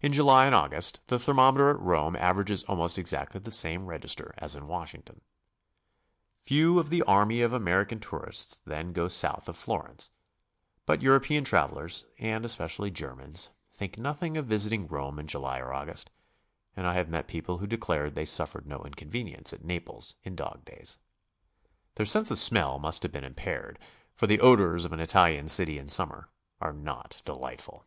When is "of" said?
6.78-6.90, 7.40-7.54, 9.48-9.56, 14.36-14.44, 22.30-22.36, 24.84-24.92